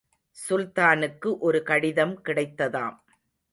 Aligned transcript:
சுல்தானுக்கு 0.37 1.37
ஒரு 1.39 1.63
கடிதம் 1.63 2.15
கிடைத்ததாம். 2.25 2.97